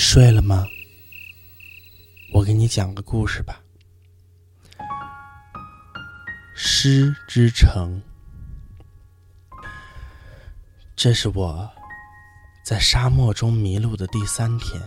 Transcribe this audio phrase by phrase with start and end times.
[0.00, 0.66] 睡了吗？
[2.32, 3.60] 我给你讲个故事吧。
[6.54, 8.02] 诗之城，
[10.96, 11.70] 这是我
[12.64, 14.82] 在沙漠中迷路的第三天，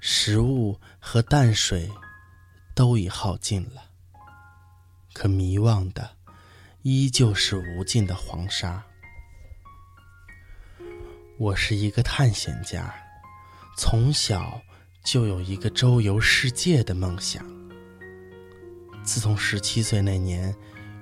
[0.00, 1.88] 食物和淡水
[2.74, 3.84] 都已耗尽了，
[5.14, 6.10] 可迷望的
[6.82, 8.84] 依旧是无尽的黄沙。
[11.38, 12.92] 我是一个探险家，
[13.78, 14.60] 从小
[15.04, 17.46] 就有一个周游世界的梦想。
[19.04, 20.52] 自从十七岁那年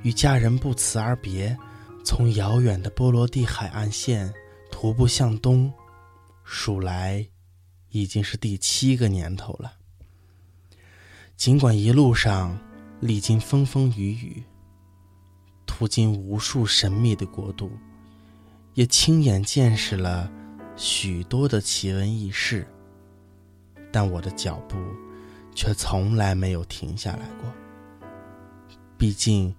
[0.02, 1.56] 与家人不辞而别，
[2.04, 4.30] 从遥远的波罗的海岸线
[4.70, 5.72] 徒步向东，
[6.44, 7.26] 数来
[7.88, 9.73] 已经是第七个年头了。
[11.34, 12.58] 尽管一路上
[13.01, 14.42] 历经风风雨雨，
[15.64, 17.73] 途经无数神秘的国度。
[18.74, 20.30] 也亲眼见识了
[20.77, 22.66] 许多的奇闻异事，
[23.91, 24.77] 但我的脚步
[25.55, 27.51] 却从来没有停下来过。
[28.99, 29.54] 毕竟，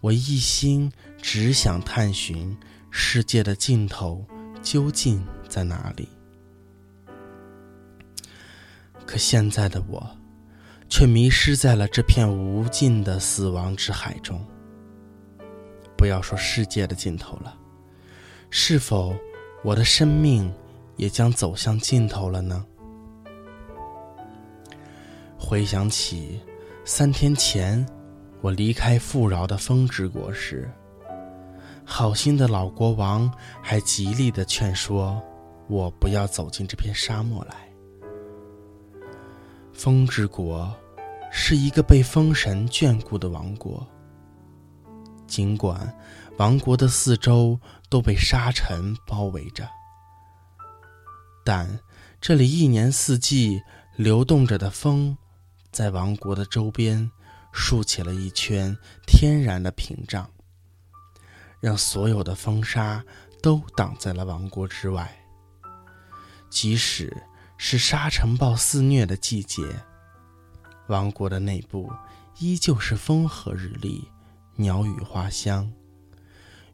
[0.00, 2.56] 我一心只想探寻
[2.90, 4.24] 世界的尽头
[4.62, 6.08] 究竟在哪里。
[9.06, 10.04] 可现在的我，
[10.88, 14.44] 却迷失在了这片无尽的死亡之海中。
[15.96, 17.56] 不要说世界的尽头了。
[18.48, 19.14] 是否
[19.66, 20.48] 我的生命
[20.96, 22.64] 也将走向尽头了呢？
[25.36, 26.40] 回想起
[26.84, 27.84] 三天前
[28.40, 30.70] 我离开富饶的风之国时，
[31.84, 33.28] 好心的老国王
[33.60, 35.20] 还极力的劝说
[35.66, 37.68] 我不要走进这片沙漠来。
[39.72, 40.72] 风之国
[41.32, 43.84] 是一个被风神眷顾的王国。
[45.26, 45.92] 尽管
[46.36, 49.68] 王国的四周都被沙尘包围着，
[51.44, 51.80] 但
[52.20, 53.62] 这里一年四季
[53.96, 55.16] 流动着的风，
[55.70, 57.10] 在王国的周边
[57.52, 58.76] 竖起了一圈
[59.06, 60.30] 天然的屏障，
[61.60, 63.04] 让所有的风沙
[63.42, 65.16] 都挡在了王国之外。
[66.50, 67.16] 即使
[67.56, 69.62] 是沙尘暴肆虐的季节，
[70.88, 71.90] 王国的内部
[72.38, 74.08] 依旧是风和日丽。
[74.58, 75.70] 鸟语花香，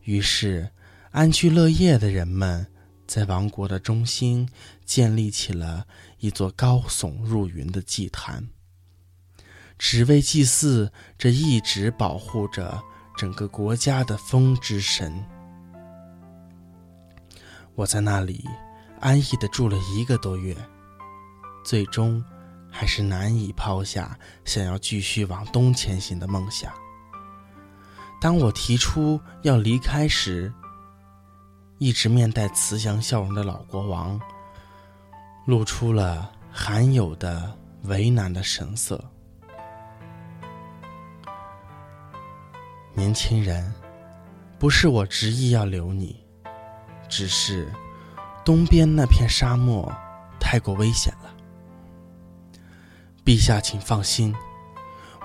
[0.02, 0.70] 于是
[1.12, 2.66] 安居乐业的人们
[3.06, 4.48] 在王国的中心
[4.86, 5.86] 建立起了
[6.20, 8.48] 一座高耸入云的祭坛，
[9.78, 12.82] 只为祭祀这一直保护着
[13.14, 15.22] 整个国家的风之神。
[17.74, 18.42] 我在那里
[18.98, 20.56] 安逸的住了一个多月，
[21.62, 22.24] 最终
[22.70, 26.72] 还是难以抛下想要继续往东前行的梦想。
[28.18, 30.50] 当我提出要离开时，
[31.82, 34.16] 一直面带慈祥笑容的老国王
[35.46, 39.04] 露出了罕有的为难的神色。
[42.94, 43.74] 年轻人，
[44.60, 46.24] 不是我执意要留你，
[47.08, 47.68] 只是
[48.44, 49.92] 东边那片沙漠
[50.38, 51.34] 太过危险了。
[53.24, 54.32] 陛下，请放心，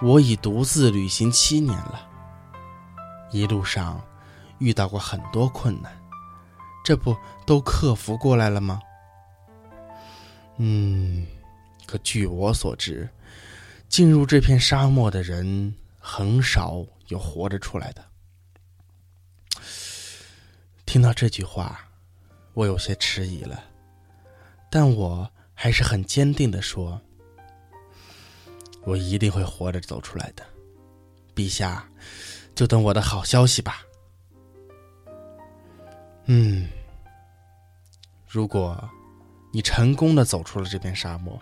[0.02, 2.10] 我已独自旅行七年了。
[3.30, 4.02] 一路上
[4.58, 5.96] 遇到过很多困难，
[6.88, 7.14] 这不
[7.46, 8.80] 都克服过来了吗？
[10.56, 11.28] 嗯，
[11.86, 13.10] 可据我所知，
[13.90, 18.02] 进入这片沙漠的人很少有活着出来的。
[20.86, 21.78] 听到这句话，
[22.54, 23.62] 我有些迟疑了，
[24.72, 27.02] 但我还是很坚定的说
[28.86, 30.46] ：“我一定会活着走出来的，
[31.36, 31.86] 陛下。”
[32.56, 33.82] 就等我的好消息吧。
[36.30, 36.68] 嗯，
[38.28, 38.90] 如果
[39.54, 41.42] 你成功的走出了这片沙漠，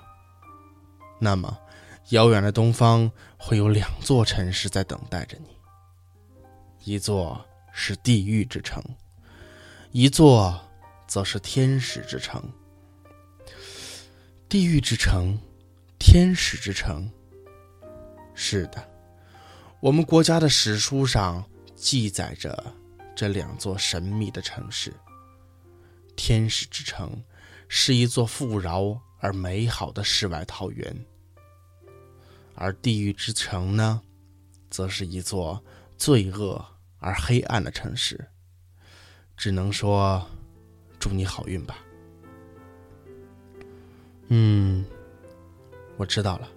[1.20, 1.58] 那么
[2.10, 5.58] 遥远的东方会有两座城市在等待着你，
[6.84, 7.44] 一座
[7.74, 8.84] 是地狱之城，
[9.92, 10.60] 一座
[11.08, 12.42] 则是天使之城。
[14.48, 15.38] 地狱之城，
[15.98, 17.10] 天使之城。
[18.36, 18.92] 是的。
[19.80, 21.44] 我们国家的史书上
[21.76, 22.64] 记载着
[23.16, 24.94] 这两座神秘的城市。
[26.16, 27.24] 天使之城
[27.68, 31.06] 是一座富饶而美好的世外桃源，
[32.56, 34.02] 而地狱之城呢，
[34.70, 35.64] 则是一座
[35.98, 36.66] 罪恶
[37.00, 38.28] 而黑暗的城市。
[39.38, 40.26] 只能说，
[41.00, 41.78] 祝你好运吧。
[44.28, 44.86] 嗯，
[45.98, 46.50] 我知道了。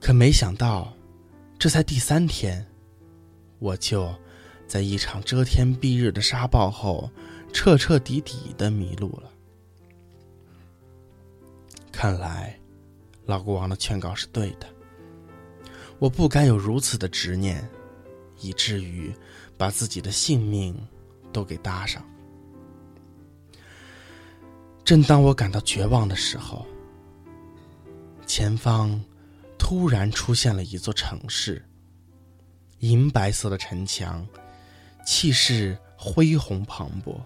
[0.00, 0.92] 可没想到。
[1.56, 2.66] 这才第三天，
[3.58, 4.14] 我就
[4.66, 7.10] 在一场遮天蔽日的沙暴后，
[7.54, 9.30] 彻彻底底的迷路了。
[11.92, 12.58] 看来，
[13.24, 14.66] 老国王的劝告是对的。
[16.00, 17.66] 我不该有如此的执念，
[18.40, 19.14] 以至于
[19.56, 20.76] 把自己的性命
[21.32, 22.04] 都给搭上。
[24.84, 26.66] 正当我感到绝望的时候，
[28.26, 29.00] 前方
[29.56, 31.64] 突然出现了一座城市，
[32.80, 34.26] 银白色的城墙，
[35.06, 37.18] 气势恢宏磅礴，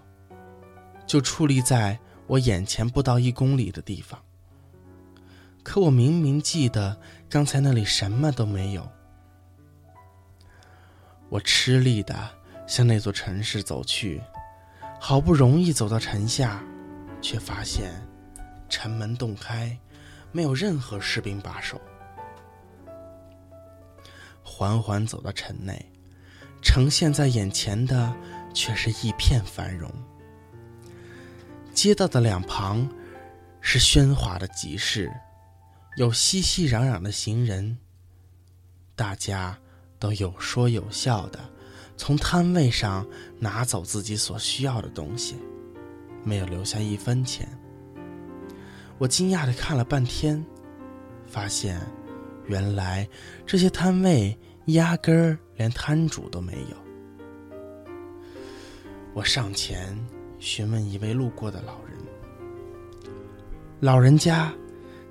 [1.09, 1.97] 就矗立在
[2.27, 4.21] 我眼前不到一公里的地方。
[5.63, 8.87] 可我明明记得刚才那里什么都没有。
[11.29, 12.29] 我吃力的
[12.67, 14.21] 向那座城市走去，
[15.01, 16.63] 好不容易走到城下。
[17.21, 17.91] 却发现
[18.69, 19.77] 城门洞开，
[20.31, 21.81] 没有任何士兵把守。
[24.41, 25.91] 缓缓走到城内，
[26.61, 28.15] 呈现在眼前的
[28.53, 29.91] 却是一片繁荣。
[31.73, 32.87] 街道的两旁
[33.61, 35.11] 是喧哗的集市，
[35.95, 37.77] 有熙熙攘攘的行人，
[38.95, 39.57] 大家
[39.97, 41.39] 都有说有笑的
[41.95, 43.05] 从摊位上
[43.39, 45.37] 拿走自己所需要的东西。
[46.21, 47.47] 没有留下一分钱。
[48.97, 50.45] 我惊讶的看了半天，
[51.25, 51.79] 发现
[52.45, 53.07] 原来
[53.45, 56.77] 这些摊位压根儿连摊主都没有。
[59.13, 59.97] 我上前
[60.39, 61.97] 询问一位路过的老人
[63.79, 64.53] ：“老人家，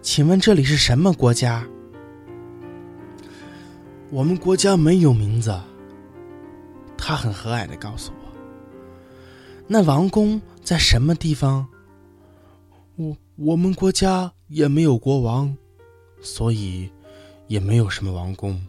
[0.03, 1.67] 请问这里是什么国家
[4.11, 5.59] ？”“我们国家没有名字。”
[6.97, 8.33] 他很和蔼的告诉我。
[9.69, 11.67] “那王宫？”在什么地方？
[12.97, 15.57] 我我们国家也没有国王，
[16.21, 16.91] 所以
[17.47, 18.61] 也没有什么王宫。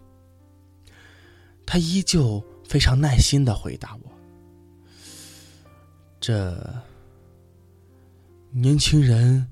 [1.66, 4.10] 他依旧非常耐心的回答我
[6.32, 6.84] ：“这
[8.52, 9.52] 年轻人，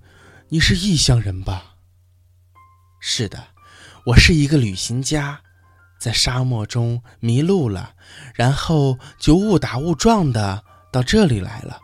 [0.49, 1.77] 你是异乡人吧
[3.01, 3.47] ？”“是的，
[4.05, 5.41] 我是一个旅行家，
[5.99, 7.95] 在沙漠中迷路了，
[8.35, 11.79] 然后就误打误撞的到这里来了。”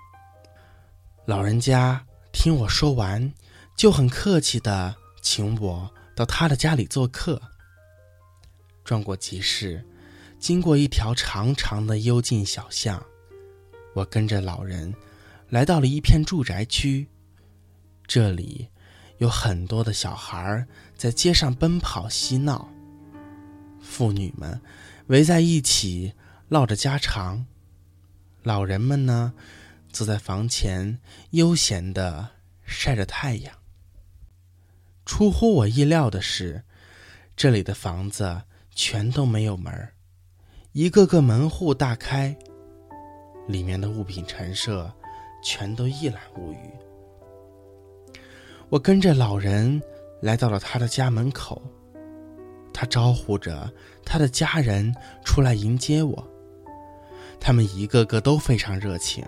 [1.25, 3.33] 老人家听我说完，
[3.75, 7.41] 就很客气的请我到他的家里做客。
[8.83, 9.83] 转过集市，
[10.39, 13.03] 经过一条长长的幽静小巷，
[13.93, 14.93] 我跟着老人
[15.49, 17.07] 来到了一片住宅区。
[18.05, 18.67] 这里
[19.19, 22.69] 有很多的小孩在街上奔跑嬉闹，
[23.81, 24.59] 妇女们
[25.07, 26.13] 围在一起
[26.49, 27.45] 唠着家常，
[28.43, 29.33] 老人们呢？
[29.89, 30.99] 坐在房前，
[31.31, 32.31] 悠闲的
[32.65, 33.55] 晒着太阳。
[35.05, 36.63] 出乎我意料的是，
[37.35, 38.41] 这里的房子
[38.73, 39.91] 全都没有门
[40.71, 42.35] 一个个门户大开，
[43.47, 44.91] 里面的物品陈设
[45.43, 46.57] 全都一览无余。
[48.69, 49.81] 我跟着老人
[50.21, 51.61] 来到了他的家门口，
[52.73, 53.71] 他招呼着
[54.03, 54.93] 他的家人
[55.23, 56.27] 出来迎接我，
[57.39, 59.23] 他们一个个都非常热情。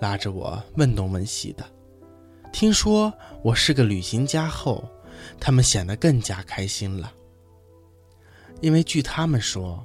[0.00, 1.66] 拉着我问东问西的，
[2.52, 4.88] 听说我是个旅行家后，
[5.40, 7.12] 他们显得更加开心了。
[8.60, 9.84] 因为据他们说，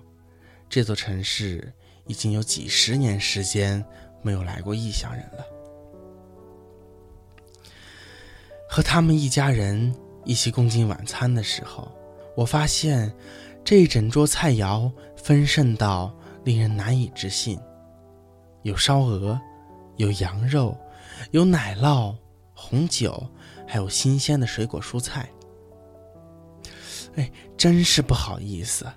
[0.69, 1.73] 这座城市
[2.05, 3.83] 已经有几十年时间
[4.21, 5.45] 没有来过异乡人了。
[8.69, 9.93] 和他们一家人
[10.25, 11.91] 一起共进晚餐的时候，
[12.35, 13.13] 我发现
[13.63, 17.59] 这一整桌菜肴丰盛到令人难以置信，
[18.63, 19.39] 有烧鹅。
[19.97, 20.75] 有羊肉，
[21.29, 22.15] 有奶酪、
[22.55, 23.23] 红酒，
[23.67, 25.29] 还有新鲜的水果蔬菜。
[27.13, 28.91] 哎，真是不好意思，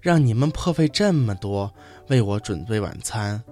[0.00, 1.72] 让你们破费这么多
[2.08, 3.42] 为我准备晚餐，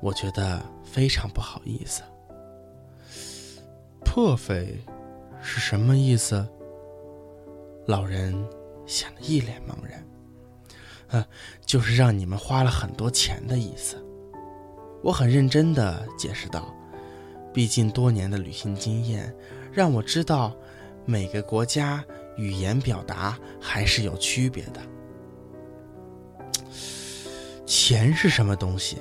[0.00, 2.02] 我觉得非常不好意思。
[4.04, 4.82] 破费
[5.42, 6.48] 是什么意思？
[7.86, 8.34] 老人
[8.86, 10.02] 显得一脸茫然。
[11.08, 11.24] 呃，
[11.64, 14.02] 就是让你们花了很多钱的意思。
[15.02, 16.74] 我很认真的解释道
[17.52, 19.32] ：“毕竟多年的旅行经验，
[19.70, 20.56] 让我知道
[21.04, 22.02] 每个国家
[22.36, 24.80] 语言表达还是有区别的。
[27.66, 28.96] 钱是什么东西？”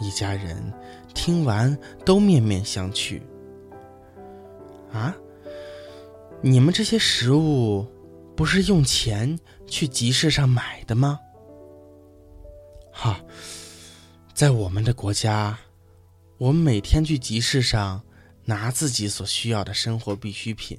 [0.00, 0.72] 一家人
[1.14, 3.20] 听完都面面相觑。
[4.92, 5.14] 啊，
[6.40, 7.86] 你们这些食物
[8.36, 11.18] 不是用钱去集市上买的吗？
[12.92, 13.20] 哈。
[14.34, 15.58] 在我们的国家，
[16.36, 18.02] 我们每天去集市上
[18.44, 20.78] 拿自己所需要的生活必需品，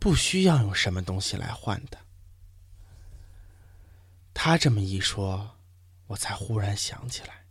[0.00, 1.98] 不需要用什么东西来换的。
[4.34, 5.56] 他这么一说，
[6.08, 7.44] 我才忽然想起来，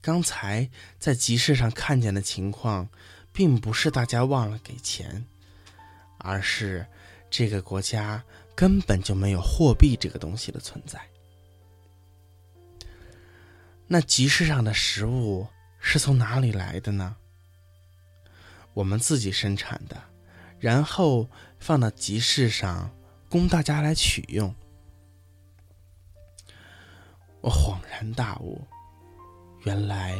[0.00, 2.88] 刚才在集市上看见的情况，
[3.32, 5.26] 并不是大家忘了给钱，
[6.18, 6.86] 而是
[7.30, 8.22] 这个国家
[8.54, 11.00] 根本就没有货币这个东西的存在。
[13.86, 15.46] 那集市上的食物
[15.80, 17.16] 是从哪里来的呢？
[18.72, 20.00] 我们自己生产的，
[20.58, 22.90] 然后放到集市上
[23.28, 24.54] 供大家来取用。
[27.44, 28.66] 我恍然大悟，
[29.64, 30.16] 原来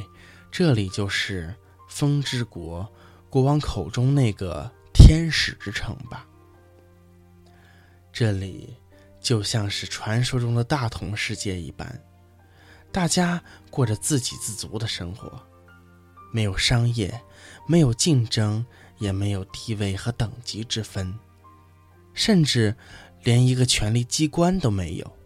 [0.52, 1.54] 这里就是
[1.88, 2.86] 风之国
[3.30, 6.26] 国王口中那个天使之城吧？
[8.12, 8.76] 这里
[9.22, 11.98] 就像是传说中的大同世界一般。
[12.92, 15.42] 大家过着自给自足的生活，
[16.30, 17.18] 没有商业，
[17.66, 18.62] 没有竞争，
[18.98, 21.18] 也没有地位和等级之分，
[22.12, 22.76] 甚至
[23.22, 25.16] 连一个权力机关都没有。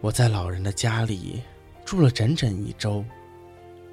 [0.00, 1.42] 我在老人的家里
[1.84, 3.04] 住了整整一周，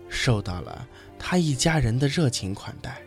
[0.08, 3.02] 受到了他一家人的热情款待。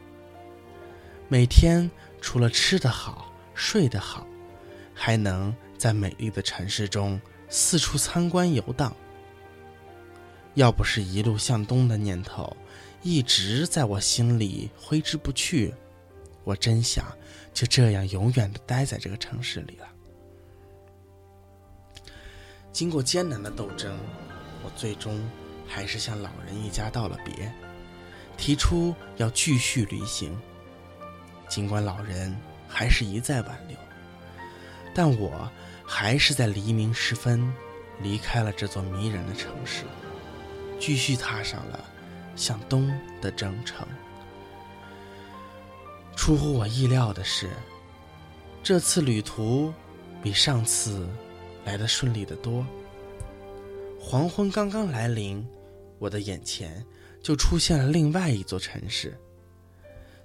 [1.28, 1.90] 每天
[2.20, 4.26] 除了吃得好、睡得好，
[4.94, 7.20] 还能在美丽的城市中。
[7.50, 8.94] 四处参观游荡。
[10.52, 12.54] 要不是一路向东的念头
[13.02, 15.72] 一直在我心里挥之不去，
[16.44, 17.06] 我真想
[17.54, 19.88] 就这样永远的待在这个城市里了。
[22.78, 23.98] 经过艰难的斗争，
[24.62, 25.28] 我最终
[25.66, 27.52] 还是向老人一家道了别，
[28.36, 30.40] 提出要继续旅行。
[31.48, 33.76] 尽管老人还是一再挽留，
[34.94, 35.50] 但我。
[35.84, 37.52] 还是在黎明时分，
[38.00, 39.84] 离开了这座迷人的城市，
[40.78, 41.82] 继续踏上了
[42.36, 42.88] 向东
[43.20, 43.88] 的征程。
[46.14, 47.50] 出乎我意料的是，
[48.62, 49.72] 这次旅途
[50.22, 51.08] 比上次
[51.68, 52.66] 来的顺利的多。
[54.00, 55.46] 黄昏刚刚来临，
[55.98, 56.82] 我的眼前
[57.22, 59.14] 就出现了另外一座城市。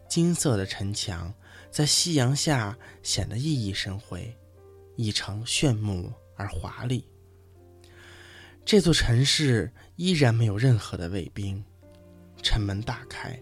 [0.08, 1.34] 金色的城墙
[1.70, 4.34] 在夕阳下显得熠熠生辉。
[4.96, 7.04] 异常炫目而华丽。
[8.64, 11.62] 这座城市依然没有任何的卫兵。
[12.42, 13.38] 城门大开，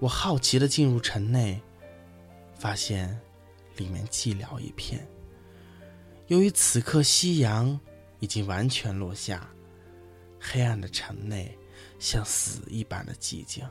[0.00, 1.62] 我好奇地进入城内，
[2.58, 3.18] 发现
[3.76, 5.06] 里面寂寥一片。
[6.32, 7.78] 由于此刻夕阳
[8.18, 9.46] 已经完全落下，
[10.40, 11.58] 黑暗的城内
[11.98, 13.62] 像死一般的寂静。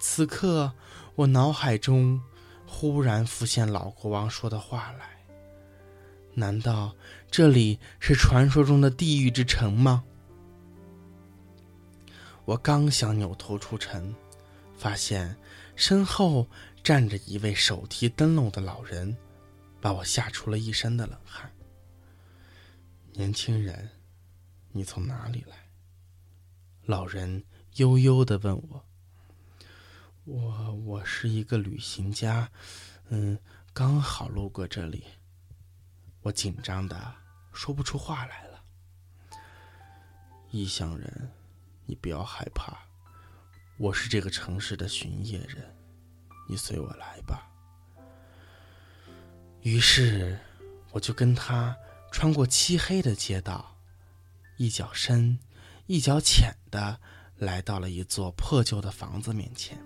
[0.00, 0.72] 此刻，
[1.14, 2.18] 我脑海中
[2.66, 5.10] 忽然浮现老国王说的话来。
[6.32, 6.96] 难道
[7.30, 10.02] 这里是传说中的地狱之城吗？
[12.46, 14.14] 我刚想扭头出城，
[14.74, 15.36] 发现
[15.76, 16.48] 身后
[16.82, 19.14] 站着一位手提灯笼的老人，
[19.84, 21.52] 把我吓出了一身的冷汗。
[23.12, 23.90] 年轻人，
[24.72, 25.68] 你从哪里来？
[26.86, 28.82] 老人悠悠的问我。
[30.24, 32.50] 我我是一个旅行家，
[33.10, 33.38] 嗯，
[33.74, 35.04] 刚好路过这里。
[36.22, 37.14] 我紧张的
[37.52, 38.64] 说不出话来了。
[40.50, 41.30] 异乡人，
[41.84, 42.74] 你不要害怕，
[43.76, 45.76] 我是这个城市的巡夜人，
[46.48, 47.50] 你随我来吧。
[49.64, 50.38] 于是，
[50.92, 51.74] 我就跟他
[52.12, 53.74] 穿过漆黑的街道，
[54.58, 55.38] 一脚深，
[55.86, 57.00] 一脚浅的
[57.38, 59.82] 来到了一座破旧的房子面前。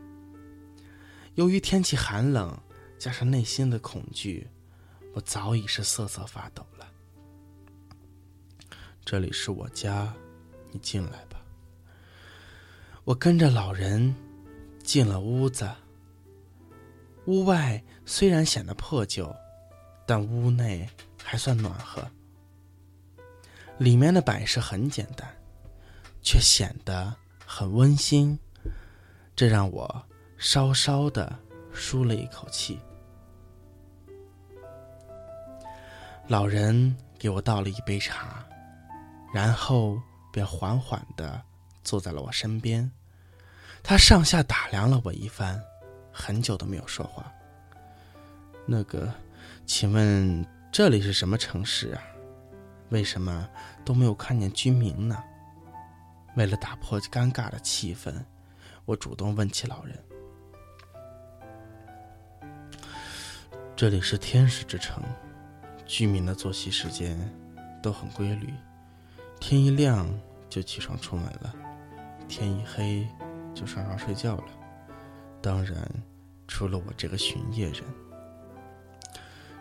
[1.36, 2.60] 由于天气寒冷，
[2.98, 4.48] 加上内心的恐惧。
[5.14, 6.88] 我早已是瑟瑟发抖了。
[9.04, 10.12] 这里是我家，
[10.72, 11.40] 你进来吧。
[13.04, 14.12] 我跟着老人
[14.82, 15.70] 进了屋子。
[17.26, 19.34] 屋外虽然显得破旧，
[20.08, 20.88] 但屋内
[21.22, 22.02] 还算暖和。
[23.76, 25.28] 里面的摆设很简单，
[26.22, 28.38] 却显得很温馨，
[29.36, 30.02] 这让我
[30.38, 31.38] 稍稍的
[31.74, 32.80] 舒了一口气。
[36.26, 38.42] 老人给我倒了一杯茶，
[39.34, 40.00] 然后
[40.32, 41.40] 便缓缓的
[41.84, 42.90] 坐在了我身边。
[43.82, 45.62] 他上下打量了我一番，
[46.10, 47.30] 很久都没有说话。
[48.66, 49.12] 那个，
[49.66, 52.02] 请问这里是什么城市啊？
[52.90, 53.48] 为什么
[53.84, 55.22] 都没有看见居民呢？
[56.36, 58.14] 为了打破尴尬的气氛，
[58.84, 59.98] 我主动问起老人
[63.76, 65.02] ：“这里是天使之城。”
[65.84, 67.18] 居民的作息时间
[67.82, 68.52] 都很规律，
[69.40, 70.06] 天一亮
[70.48, 71.54] 就起床出门了，
[72.28, 73.08] 天一黑
[73.54, 74.44] 就上床睡觉了。
[75.42, 75.76] 当然，
[76.46, 77.82] 除了我这个巡夜人。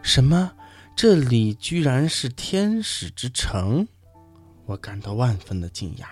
[0.08, 0.54] 什么？
[0.96, 3.86] 这里居然是天使之城？
[4.66, 6.06] 我感到万分的惊讶。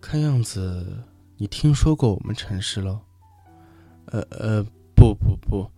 [0.00, 1.02] 看样子
[1.36, 3.00] 你听说过我们城市喽？
[4.06, 4.62] 呃呃，
[4.94, 5.68] 不不不，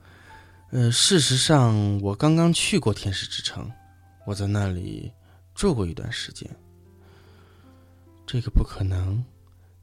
[0.72, 3.72] 呃，事实上，我刚刚去过天使之城，
[4.26, 5.10] 我在那里
[5.54, 6.46] 住过一段时间。
[8.26, 9.24] 这个不可能，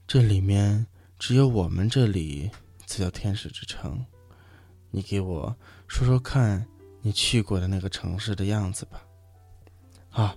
[0.05, 0.85] 这里面
[1.17, 2.51] 只有我们这里
[2.85, 4.05] 才叫天使之城。
[4.95, 5.57] 你给我
[5.93, 6.65] 说说看，
[7.03, 8.99] 你去过的那个城市的样子吧。
[10.09, 10.35] 啊，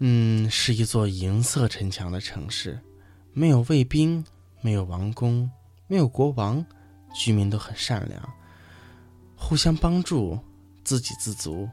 [0.00, 2.80] 嗯，是一座银色城墙的城市，
[3.32, 4.24] 没有卫兵，
[4.60, 5.48] 没有王宫，
[5.86, 6.66] 没有国王，
[7.14, 8.20] 居民都很善良，
[9.36, 10.36] 互相帮助，
[10.82, 11.68] 自给自足。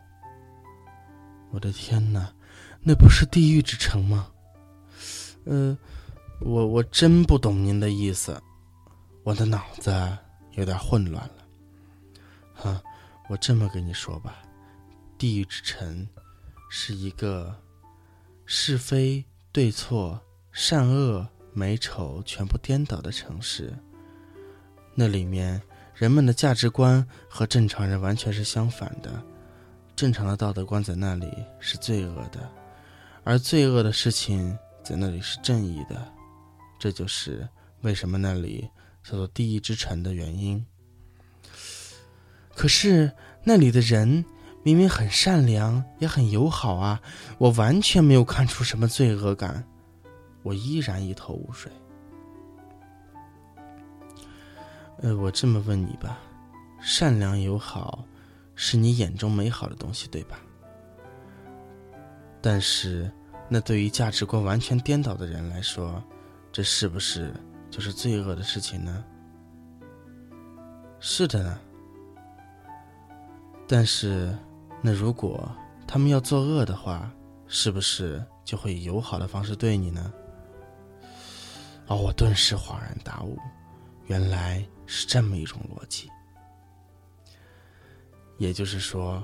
[1.49, 2.31] 我的天哪，
[2.79, 4.27] 那不是地狱之城吗？
[5.45, 5.75] 呃，
[6.41, 8.39] 我我真不懂您的意思，
[9.23, 9.91] 我的脑子
[10.51, 11.33] 有点混乱了。
[12.53, 12.79] 哈，
[13.29, 14.41] 我这么跟你说吧，
[15.17, 16.05] 地狱之城
[16.69, 17.55] 是一个
[18.45, 20.19] 是非对错、
[20.51, 23.71] 善恶美丑全部颠倒的城市。
[24.95, 25.61] 那里面
[25.93, 29.23] 人们的价值观和正常人完全是相反的，
[29.95, 32.51] 正常的道德观在那里是罪恶的，
[33.23, 34.57] 而罪恶的事情。
[34.81, 36.11] 在那里是正义的，
[36.79, 37.47] 这就是
[37.81, 38.67] 为什么那里
[39.03, 40.65] 叫做地狱之城的原因。
[42.59, 43.09] 可是
[43.45, 44.25] 那里的人
[44.63, 47.01] 明明很善良，也很友好啊，
[47.37, 49.63] 我完全没有看出什么罪恶感，
[50.43, 51.71] 我依然一头雾水。
[54.97, 56.19] 呃，我这么问你吧，
[56.81, 58.03] 善良友好
[58.55, 60.37] 是你眼中美好的东西，对吧？
[62.41, 63.09] 但是。
[63.51, 66.03] 那对于价值观完全颠倒的人来说，
[66.51, 67.33] 这是不是
[67.71, 69.03] 就是罪恶的事情呢？
[70.99, 71.57] 是的呢。
[73.71, 74.35] 但是，
[74.81, 75.47] 那如果
[75.87, 77.07] 他们要作恶的话，
[77.47, 80.11] 是不是就会以友好的方式对你呢？
[81.85, 83.37] 哦，我顿时恍然大悟，
[84.07, 86.09] 原来是这么一种逻辑。
[88.39, 89.23] 也就是说，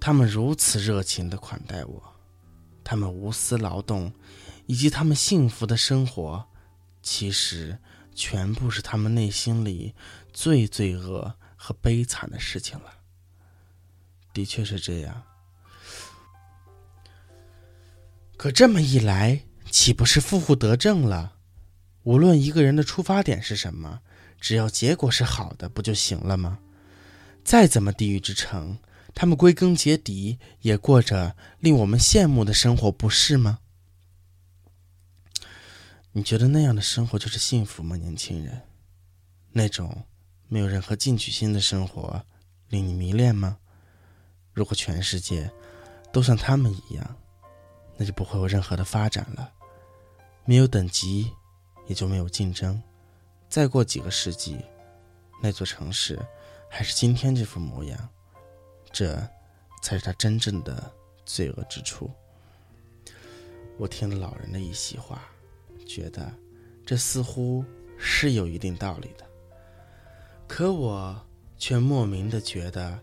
[0.00, 2.02] 他们如此热情的款待我。
[2.82, 4.10] 他们无私劳动，
[4.64, 6.42] 以及他们幸福的生活，
[7.02, 7.78] 其实
[8.14, 9.94] 全部是他们内心里
[10.32, 12.93] 最罪恶和悲惨的事情了。
[14.34, 15.22] 的确是这样。
[18.36, 21.36] 可这么一来，岂不是负负得正了？
[22.02, 24.00] 无论一个人的出发点是什么，
[24.38, 26.58] 只要结果是好的，不就行了吗？
[27.42, 28.76] 再怎么地狱之城。
[29.14, 33.60] 他们归根结底也过着令我们羡慕的生活，不是吗？
[36.10, 38.62] 你觉得那样的生活就是幸福吗，年轻人？
[39.52, 40.04] 那种
[40.48, 42.26] 没有任何进取心的生活
[42.68, 43.58] 令你迷恋吗？
[44.54, 45.50] 如果全世界
[46.10, 47.16] 都像他们一样，
[47.96, 49.52] 那就不会有任何的发展了。
[50.46, 51.32] 没有等级，
[51.86, 52.80] 也就没有竞争。
[53.48, 54.64] 再过几个世纪，
[55.42, 56.18] 那座城市
[56.70, 58.08] 还是今天这副模样。
[58.92, 59.16] 这，
[59.82, 60.92] 才是他真正的
[61.24, 62.10] 罪恶之处。
[63.76, 65.22] 我听了老人的一席话，
[65.86, 66.32] 觉得
[66.86, 67.64] 这似乎
[67.98, 69.26] 是有一定道理的。
[70.46, 71.20] 可我
[71.56, 73.00] 却莫名的觉得，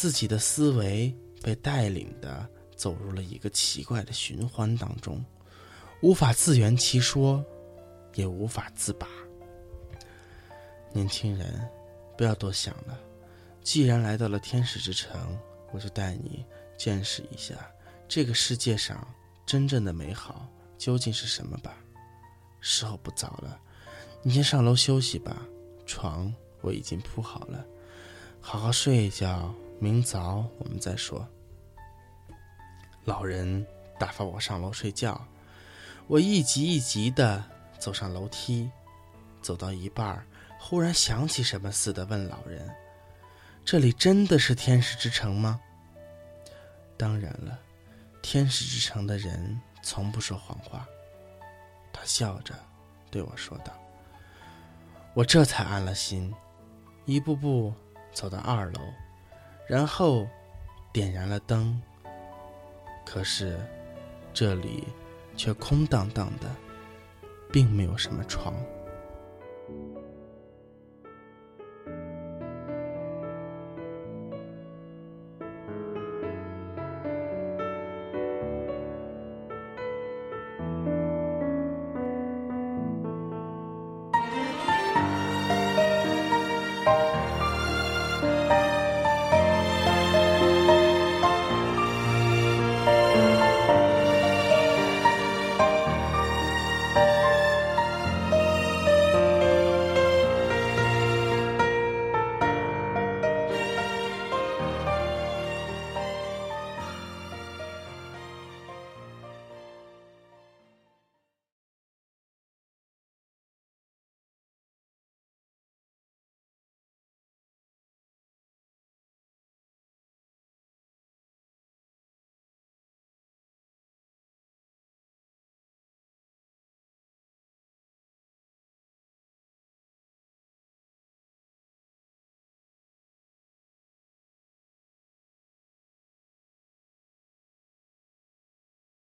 [0.00, 5.22] 自己的思维被带领的走入了一个奇怪的循环当中，
[6.00, 7.44] 无法自圆其说，
[8.14, 9.06] 也无法自拔。
[10.90, 11.68] 年轻人，
[12.16, 12.98] 不要多想了。
[13.62, 15.38] 既然来到了天使之城，
[15.70, 16.46] 我就带你
[16.78, 17.54] 见识一下
[18.08, 19.06] 这个世界上
[19.44, 21.76] 真正的美好究竟是什么吧。
[22.62, 23.60] 时候不早了，
[24.22, 25.46] 你先上楼休息吧，
[25.84, 26.32] 床
[26.62, 27.62] 我已经铺好了，
[28.40, 31.26] 好好睡一觉，明早我们再说。
[33.04, 33.66] 老人
[33.98, 35.26] 打发我上楼睡觉，
[36.06, 37.42] 我一级一级的
[37.78, 38.70] 走上楼梯，
[39.40, 40.22] 走到一半，
[40.58, 42.70] 忽然想起什么似的，问老人。
[43.64, 45.58] 这里真的是天使之城吗？
[46.98, 47.58] 当然了，
[48.20, 50.86] 天使之城的人从不说谎话。
[51.90, 52.54] 他笑着
[53.10, 53.72] 对我说道。
[55.14, 56.32] 我这才安了心，
[57.06, 57.72] 一步步
[58.12, 58.80] 走到二楼，
[59.70, 60.26] 然后
[60.92, 61.80] 点燃了灯。
[63.06, 63.56] 可是
[64.34, 64.82] 这里
[65.36, 66.48] 却空荡荡的
[67.52, 68.52] 并没有什么床。